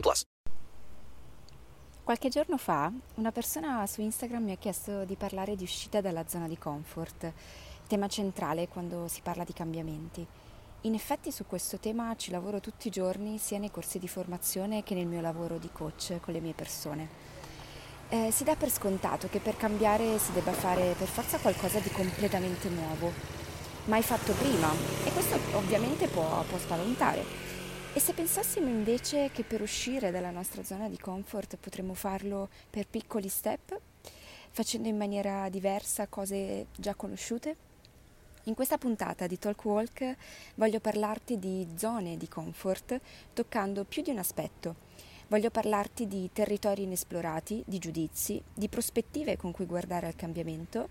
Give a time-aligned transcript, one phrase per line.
[0.00, 0.24] plus.
[2.04, 6.28] Qualche giorno fa una persona su Instagram mi ha chiesto di parlare di uscita dalla
[6.28, 7.32] zona di comfort,
[7.86, 10.26] tema centrale quando si parla di cambiamenti.
[10.82, 14.82] In effetti su questo tema ci lavoro tutti i giorni sia nei corsi di formazione
[14.82, 17.08] che nel mio lavoro di coach con le mie persone.
[18.10, 21.88] Eh, si dà per scontato che per cambiare si debba fare per forza qualcosa di
[21.88, 23.10] completamente nuovo,
[23.86, 24.70] mai fatto prima
[25.04, 27.53] e questo ovviamente può, può spaventare.
[27.96, 32.88] E se pensassimo invece che per uscire dalla nostra zona di comfort potremmo farlo per
[32.88, 33.78] piccoli step,
[34.50, 37.56] facendo in maniera diversa cose già conosciute?
[38.46, 40.16] In questa puntata di Talk Walk
[40.56, 43.00] voglio parlarti di zone di comfort
[43.32, 44.74] toccando più di un aspetto
[45.28, 50.88] Voglio parlarti di territori inesplorati, di giudizi, di prospettive con cui guardare al cambiamento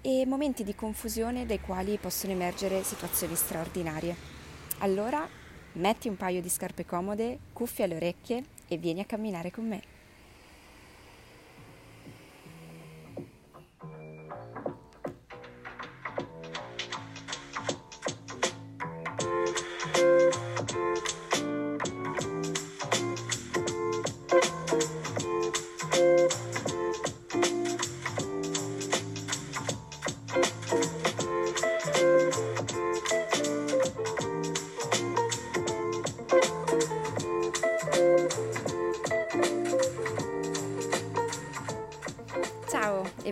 [0.00, 4.16] e momenti di confusione dai quali possono emergere situazioni straordinarie.
[4.78, 5.28] Allora,
[5.78, 9.97] metti un paio di scarpe comode, cuffie alle orecchie e vieni a camminare con me.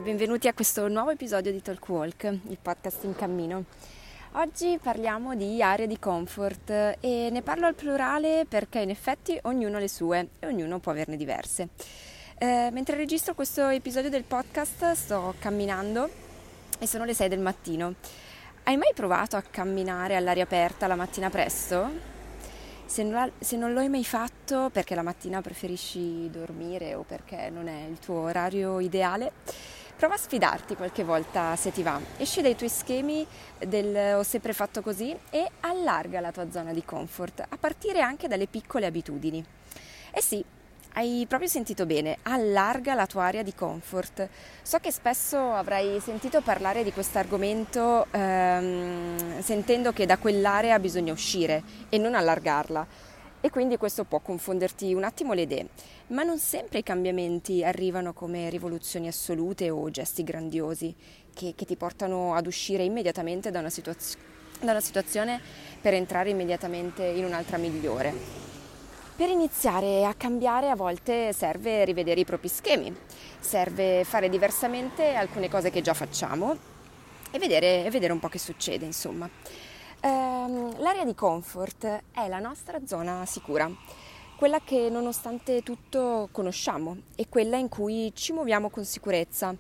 [0.07, 3.65] Benvenuti a questo nuovo episodio di Talk Walk, il podcast in cammino.
[4.35, 9.79] Oggi parliamo di aree di comfort e ne parlo al plurale perché in effetti ognuno
[9.79, 11.71] ha le sue e ognuno può averne diverse.
[12.39, 16.09] Eh, mentre registro questo episodio del podcast sto camminando
[16.79, 17.95] e sono le 6 del mattino.
[18.63, 22.15] Hai mai provato a camminare all'aria aperta la mattina presto?
[22.85, 27.51] Se non, se non, lo hai mai fatto perché la mattina preferisci dormire o perché
[27.51, 29.33] non è il tuo orario ideale,
[29.97, 31.99] Prova a sfidarti qualche volta se ti va.
[32.19, 33.27] Esci dai tuoi schemi
[33.59, 38.29] del ho sempre fatto così e allarga la tua zona di comfort, a partire anche
[38.29, 39.43] dalle piccole abitudini.
[40.11, 40.45] Eh sì,
[40.93, 44.29] hai proprio sentito bene, allarga la tua area di comfort.
[44.61, 51.13] So che spesso avrai sentito parlare di questo argomento ehm, sentendo che da quell'area bisogna
[51.13, 52.87] uscire e non allargarla
[53.41, 55.69] e quindi questo può confonderti un attimo le idee.
[56.09, 60.95] Ma non sempre i cambiamenti arrivano come rivoluzioni assolute o gesti grandiosi
[61.35, 64.19] che, che ti portano ad uscire immediatamente da una, situazio-
[64.61, 65.41] da una situazione
[65.81, 68.45] per entrare immediatamente in un'altra migliore.
[69.17, 72.95] Per iniziare a cambiare a volte serve rivedere i propri schemi,
[73.41, 76.75] serve fare diversamente alcune cose che già facciamo
[77.31, 79.29] e vedere, e vedere un po' che succede, insomma.
[80.07, 83.69] Ehm, l'area di comfort è la nostra zona sicura,
[84.37, 89.53] quella che nonostante tutto conosciamo e quella in cui ci muoviamo con sicurezza.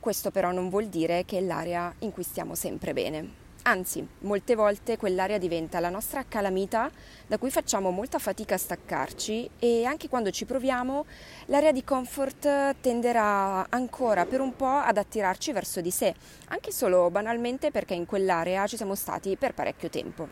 [0.00, 3.43] Questo però non vuol dire che è l'area in cui stiamo sempre bene.
[3.66, 6.90] Anzi, molte volte quell'area diventa la nostra calamita
[7.26, 11.06] da cui facciamo molta fatica a staccarci e anche quando ci proviamo
[11.46, 16.14] l'area di comfort tenderà ancora per un po' ad attirarci verso di sé,
[16.48, 20.28] anche solo banalmente perché in quell'area ci siamo stati per parecchio tempo.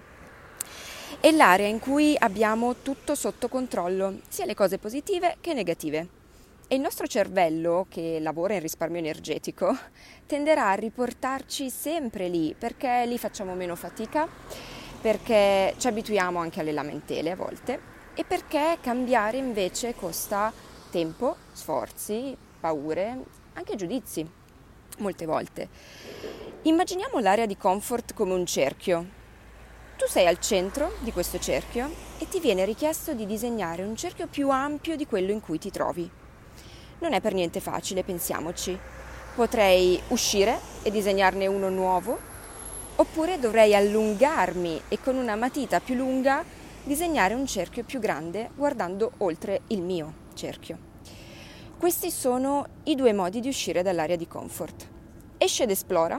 [1.19, 6.21] È l'area in cui abbiamo tutto sotto controllo, sia le cose positive che negative.
[6.73, 9.77] E il nostro cervello, che lavora in risparmio energetico,
[10.25, 14.27] tenderà a riportarci sempre lì perché lì facciamo meno fatica,
[14.99, 17.79] perché ci abituiamo anche alle lamentele a volte
[18.15, 20.51] e perché cambiare invece costa
[20.91, 23.19] tempo, sforzi, paure,
[23.53, 24.27] anche giudizi,
[25.01, 25.69] molte volte.
[26.63, 29.07] Immaginiamo l'area di comfort come un cerchio.
[29.99, 34.27] Tu sei al centro di questo cerchio e ti viene richiesto di disegnare un cerchio
[34.27, 36.21] più ampio di quello in cui ti trovi.
[37.03, 38.79] Non è per niente facile, pensiamoci.
[39.35, 42.17] Potrei uscire e disegnarne uno nuovo,
[42.95, 46.45] oppure dovrei allungarmi e con una matita più lunga
[46.85, 50.79] disegnare un cerchio più grande guardando oltre il mio cerchio.
[51.77, 54.89] Questi sono i due modi di uscire dall'area di comfort.
[55.39, 56.17] Esce ed esplora,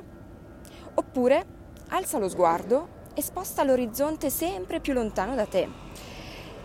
[0.95, 1.45] oppure
[1.91, 5.69] alza lo sguardo e sposta l'orizzonte sempre più lontano da te.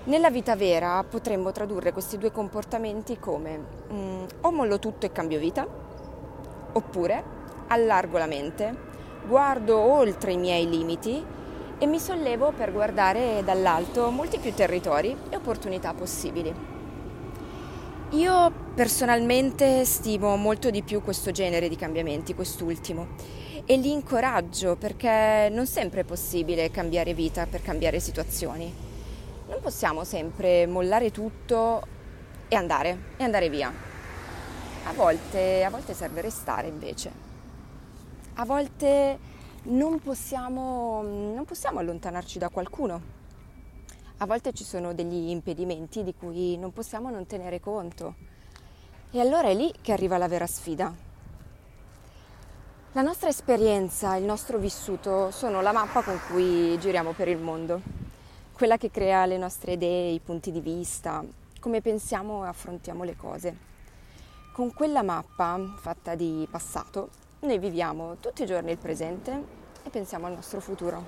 [0.08, 3.60] Nella vita vera potremmo tradurre questi due comportamenti come
[3.92, 5.68] mm, o mollo tutto e cambio vita,
[6.72, 7.24] oppure
[7.66, 8.74] allargo la mente,
[9.26, 11.22] guardo oltre i miei limiti
[11.76, 16.54] e mi sollevo per guardare dall'alto molti più territori e opportunità possibili.
[18.12, 23.08] Io personalmente stimo molto di più questo genere di cambiamenti, quest'ultimo,
[23.66, 28.87] e li incoraggio perché non sempre è possibile cambiare vita per cambiare situazioni
[29.48, 31.82] non possiamo sempre mollare tutto
[32.48, 33.72] e andare, e andare via.
[34.84, 37.26] A volte, a volte serve restare invece.
[38.34, 39.18] A volte
[39.64, 43.16] non possiamo, non possiamo allontanarci da qualcuno.
[44.18, 48.14] A volte ci sono degli impedimenti di cui non possiamo non tenere conto.
[49.10, 50.94] E allora è lì che arriva la vera sfida.
[52.92, 57.97] La nostra esperienza, il nostro vissuto sono la mappa con cui giriamo per il mondo
[58.58, 61.24] quella che crea le nostre idee, i punti di vista,
[61.60, 63.56] come pensiamo e affrontiamo le cose.
[64.50, 67.10] Con quella mappa fatta di passato,
[67.42, 69.44] noi viviamo tutti i giorni il presente
[69.84, 71.06] e pensiamo al nostro futuro.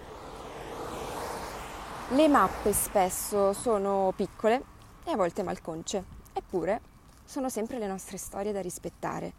[2.11, 4.63] Le mappe spesso sono piccole
[5.05, 6.81] e a volte malconce, eppure
[7.25, 9.33] sono sempre le nostre storie da rispettare.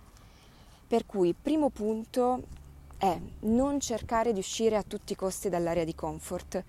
[0.85, 2.43] Per cui, primo punto
[2.97, 6.61] è non cercare di uscire a tutti i costi dall'area di comfort,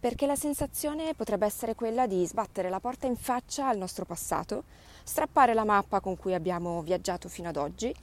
[0.00, 4.64] perché la sensazione potrebbe essere quella di sbattere la porta in faccia al nostro passato,
[5.04, 7.94] strappare la mappa con cui abbiamo viaggiato fino ad oggi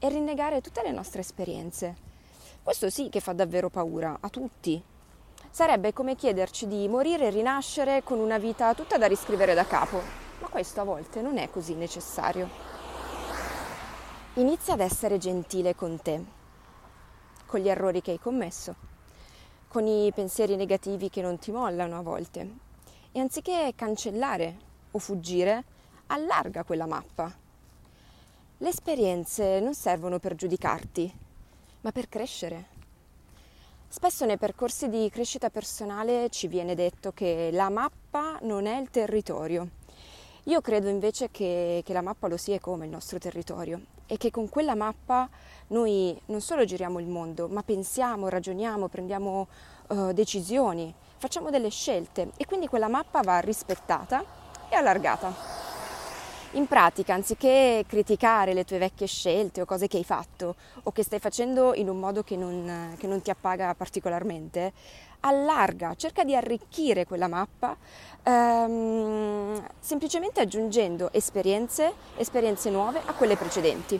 [0.00, 1.94] e rinnegare tutte le nostre esperienze.
[2.60, 4.82] Questo sì che fa davvero paura a tutti.
[5.48, 10.02] Sarebbe come chiederci di morire e rinascere con una vita tutta da riscrivere da capo,
[10.40, 12.50] ma questo a volte non è così necessario.
[14.34, 16.20] Inizia ad essere gentile con te,
[17.46, 18.92] con gli errori che hai commesso
[19.74, 22.48] con i pensieri negativi che non ti mollano a volte.
[23.10, 24.56] E anziché cancellare
[24.92, 25.64] o fuggire,
[26.06, 27.36] allarga quella mappa.
[28.58, 31.12] Le esperienze non servono per giudicarti,
[31.80, 32.66] ma per crescere.
[33.88, 38.90] Spesso nei percorsi di crescita personale ci viene detto che la mappa non è il
[38.90, 39.68] territorio.
[40.44, 44.30] Io credo invece che, che la mappa lo sia come il nostro territorio e che
[44.30, 45.28] con quella mappa
[45.68, 49.48] noi non solo giriamo il mondo, ma pensiamo, ragioniamo, prendiamo
[49.88, 54.24] uh, decisioni, facciamo delle scelte e quindi quella mappa va rispettata
[54.68, 55.62] e allargata.
[56.52, 60.54] In pratica, anziché criticare le tue vecchie scelte o cose che hai fatto
[60.84, 64.72] o che stai facendo in un modo che non, che non ti appaga particolarmente,
[65.26, 67.76] allarga, cerca di arricchire quella mappa
[68.22, 73.98] ehm, semplicemente aggiungendo esperienze, esperienze nuove a quelle precedenti.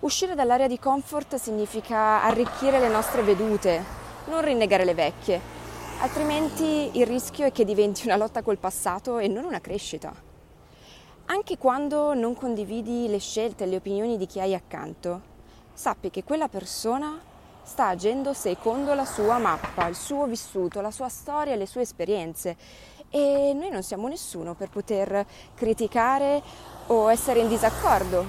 [0.00, 3.82] Uscire dall'area di comfort significa arricchire le nostre vedute,
[4.26, 5.40] non rinnegare le vecchie,
[6.00, 10.12] altrimenti il rischio è che diventi una lotta col passato e non una crescita.
[11.28, 15.34] Anche quando non condividi le scelte e le opinioni di chi hai accanto,
[15.72, 17.18] sappi che quella persona
[17.66, 22.56] sta agendo secondo la sua mappa, il suo vissuto, la sua storia, le sue esperienze
[23.10, 26.40] e noi non siamo nessuno per poter criticare
[26.86, 28.24] o essere in disaccordo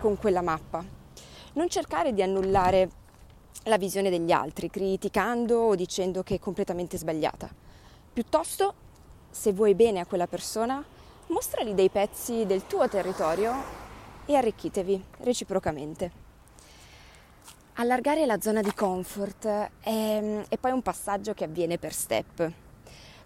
[0.00, 0.82] con quella mappa.
[1.52, 2.90] Non cercare di annullare
[3.64, 7.48] la visione degli altri, criticando o dicendo che è completamente sbagliata.
[8.10, 8.74] Piuttosto,
[9.30, 10.82] se vuoi bene a quella persona,
[11.26, 13.54] mostrali dei pezzi del tuo territorio
[14.24, 16.21] e arricchitevi reciprocamente.
[17.76, 19.46] Allargare la zona di comfort
[19.80, 22.52] è, è poi un passaggio che avviene per step.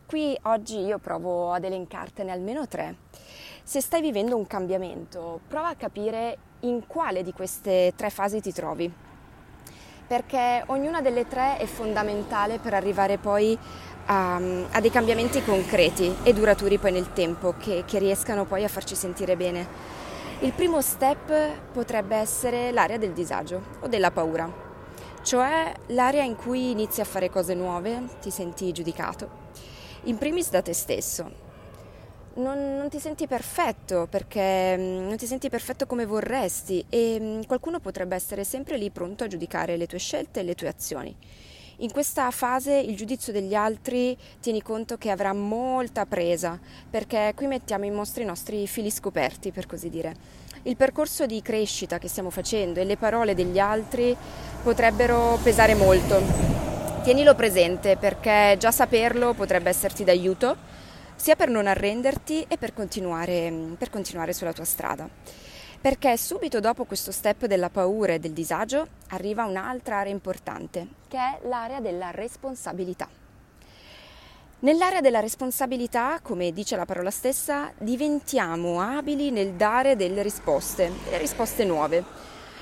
[0.07, 2.95] Qui oggi io provo ad elencartene almeno tre.
[3.65, 8.53] Se stai vivendo un cambiamento, prova a capire in quale di queste tre fasi ti
[8.53, 8.91] trovi,
[10.07, 13.59] perché ognuna delle tre è fondamentale per arrivare poi
[14.07, 18.69] a, a dei cambiamenti concreti e duraturi poi nel tempo, che, che riescano poi a
[18.69, 20.05] farci sentire bene.
[20.41, 24.53] Il primo step potrebbe essere l'area del disagio o della paura,
[25.23, 29.31] cioè l'area in cui inizi a fare cose nuove, ti senti giudicato,
[30.03, 31.45] in primis da te stesso,
[32.35, 37.41] non, non, ti senti perfetto perché mm, non ti senti perfetto come vorresti e mm,
[37.47, 41.17] qualcuno potrebbe essere sempre lì pronto a giudicare le tue scelte e le tue azioni.
[41.81, 47.47] In questa fase il giudizio degli altri tieni conto che avrà molta presa perché qui
[47.47, 50.15] mettiamo in mostra i nostri fili scoperti, per così dire.
[50.63, 54.17] Il percorso di crescita che stiamo facendo e le parole degli altri
[54.63, 56.23] potrebbero pesare molto.
[57.03, 60.57] Tienilo presente perché già saperlo potrebbe esserti d'aiuto
[61.15, 65.07] sia per non arrenderti e per continuare, per continuare sulla tua strada.
[65.81, 71.17] Perché subito dopo questo step della paura e del disagio arriva un'altra area importante, che
[71.17, 73.09] è l'area della responsabilità.
[74.59, 81.19] Nell'area della responsabilità, come dice la parola stessa, diventiamo abili nel dare delle risposte, delle
[81.19, 82.03] risposte nuove.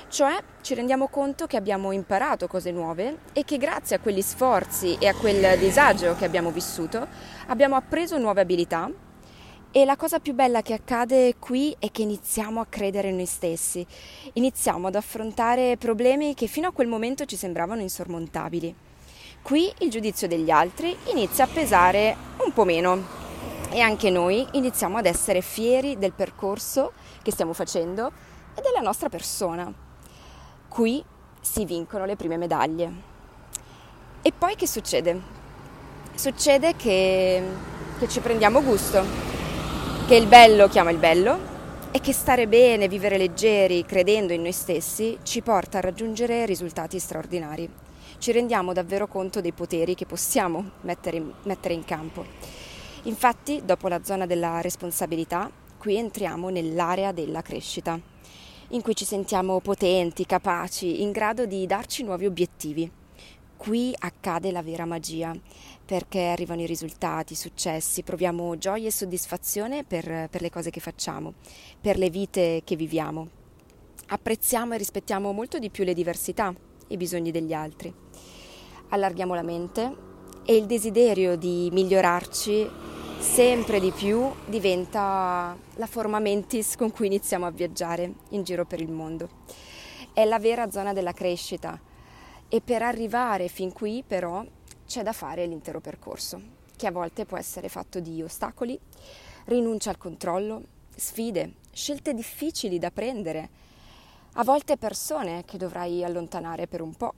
[0.09, 4.97] Cioè ci rendiamo conto che abbiamo imparato cose nuove e che grazie a quegli sforzi
[4.99, 7.07] e a quel disagio che abbiamo vissuto
[7.47, 8.89] abbiamo appreso nuove abilità
[9.77, 13.25] e la cosa più bella che accade qui è che iniziamo a credere in noi
[13.25, 13.85] stessi,
[14.31, 18.73] iniziamo ad affrontare problemi che fino a quel momento ci sembravano insormontabili.
[19.41, 22.15] Qui il giudizio degli altri inizia a pesare
[22.45, 23.05] un po' meno
[23.69, 28.13] e anche noi iniziamo ad essere fieri del percorso che stiamo facendo
[28.55, 29.69] e della nostra persona.
[30.69, 31.03] Qui
[31.41, 32.93] si vincono le prime medaglie.
[34.21, 35.21] E poi che succede?
[36.15, 37.43] Succede che,
[37.99, 39.34] che ci prendiamo gusto,
[40.07, 41.53] che il bello chiama il bello
[41.91, 46.99] e che stare bene, vivere leggeri, credendo in noi stessi, ci porta a raggiungere risultati
[46.99, 47.83] straordinari
[48.17, 52.25] ci rendiamo davvero conto dei poteri che possiamo mettere in, mettere in campo.
[53.03, 57.99] Infatti, dopo la zona della responsabilità, qui entriamo nell'area della crescita,
[58.69, 62.89] in cui ci sentiamo potenti, capaci, in grado di darci nuovi obiettivi.
[63.57, 65.33] Qui accade la vera magia,
[65.83, 70.79] perché arrivano i risultati, i successi, proviamo gioia e soddisfazione per, per le cose che
[70.79, 71.33] facciamo,
[71.79, 73.27] per le vite che viviamo.
[74.07, 76.53] Apprezziamo e rispettiamo molto di più le diversità,
[76.89, 77.91] i bisogni degli altri.
[78.89, 79.95] Allarghiamo la mente
[80.45, 82.69] e il desiderio di migliorarci
[83.19, 88.81] sempre di più diventa la forma mentis con cui iniziamo a viaggiare in giro per
[88.81, 89.29] il mondo.
[90.13, 91.79] È la vera zona della crescita
[92.47, 94.45] e per arrivare fin qui però
[94.85, 96.41] c'è da fare l'intero percorso,
[96.75, 98.79] che a volte può essere fatto di ostacoli,
[99.45, 100.63] rinuncia al controllo,
[100.95, 103.49] sfide, scelte difficili da prendere,
[104.33, 107.13] a volte persone che dovrai allontanare per un po',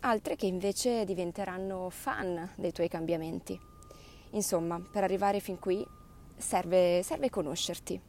[0.00, 3.58] altre che invece diventeranno fan dei tuoi cambiamenti.
[4.30, 5.84] Insomma, per arrivare fin qui
[6.36, 8.00] serve, serve conoscerti.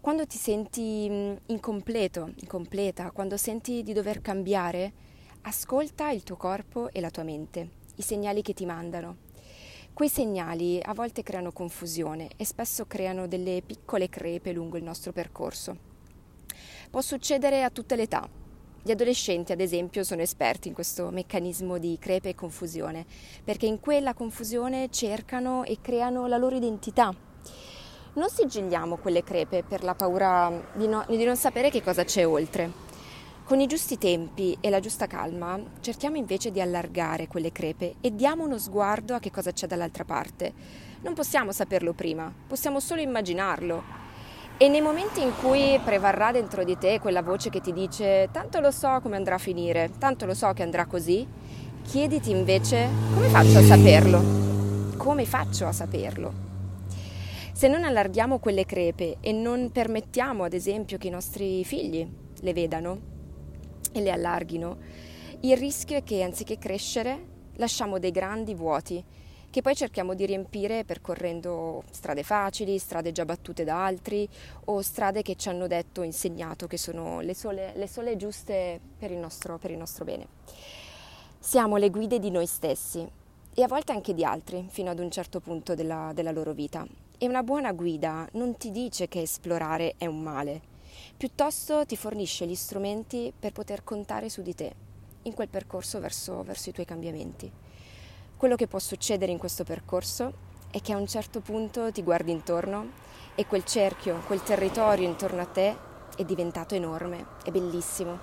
[0.00, 4.92] Quando ti senti mm, incompleto, incompleta, quando senti di dover cambiare,
[5.42, 9.16] ascolta il tuo corpo e la tua mente, i segnali che ti mandano.
[9.92, 15.12] Quei segnali a volte creano confusione e spesso creano delle piccole crepe lungo il nostro
[15.12, 15.76] percorso.
[16.90, 18.28] Può succedere a tutte le età.
[18.84, 23.04] Gli adolescenti, ad esempio, sono esperti in questo meccanismo di crepe e confusione,
[23.44, 27.14] perché in quella confusione cercano e creano la loro identità.
[28.14, 32.26] Non sigilliamo quelle crepe per la paura di, no, di non sapere che cosa c'è
[32.26, 32.81] oltre.
[33.52, 38.14] Con i giusti tempi e la giusta calma cerchiamo invece di allargare quelle crepe e
[38.14, 40.54] diamo uno sguardo a che cosa c'è dall'altra parte.
[41.02, 43.82] Non possiamo saperlo prima, possiamo solo immaginarlo
[44.56, 48.58] e nei momenti in cui prevarrà dentro di te quella voce che ti dice tanto
[48.58, 51.28] lo so come andrà a finire, tanto lo so che andrà così,
[51.82, 54.22] chiediti invece come faccio a saperlo?
[54.96, 56.32] Come faccio a saperlo?
[57.52, 62.52] Se non allarghiamo quelle crepe e non permettiamo ad esempio che i nostri figli le
[62.54, 63.11] vedano
[63.92, 64.78] e le allarghino,
[65.40, 69.04] il rischio è che anziché crescere lasciamo dei grandi vuoti
[69.52, 74.26] che poi cerchiamo di riempire percorrendo strade facili, strade già battute da altri
[74.64, 79.10] o strade che ci hanno detto, insegnato che sono le sole, le sole giuste per
[79.10, 80.26] il, nostro, per il nostro bene.
[81.38, 83.06] Siamo le guide di noi stessi
[83.54, 86.86] e a volte anche di altri fino ad un certo punto della, della loro vita.
[87.18, 90.62] E una buona guida non ti dice che esplorare è un male,
[91.22, 94.74] piuttosto ti fornisce gli strumenti per poter contare su di te
[95.22, 97.48] in quel percorso verso, verso i tuoi cambiamenti.
[98.36, 100.32] Quello che può succedere in questo percorso
[100.72, 102.90] è che a un certo punto ti guardi intorno
[103.36, 105.76] e quel cerchio, quel territorio intorno a te
[106.16, 108.18] è diventato enorme, è bellissimo,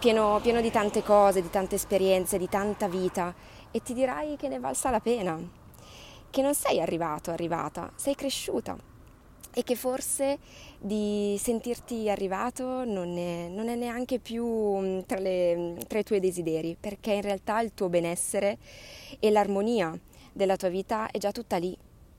[0.00, 3.32] pieno, pieno di tante cose, di tante esperienze, di tanta vita
[3.70, 5.38] e ti dirai che ne valsa la pena,
[6.30, 8.92] che non sei arrivato, arrivata, sei cresciuta
[9.54, 10.38] e che forse
[10.78, 16.02] di sentirti arrivato non è, non è neanche più mm, tra, le, mm, tra, i
[16.02, 18.58] tuoi desideri, perché in realtà il tuo benessere
[19.20, 19.96] e l'armonia
[20.32, 21.76] della tua vita è già tutta lì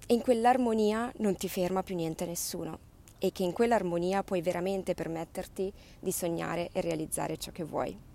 [0.08, 2.80] e in quell'armonia non ti ferma più niente nessuno
[3.20, 8.14] e che in quell'armonia puoi veramente permetterti di sognare e realizzare ciò che vuoi.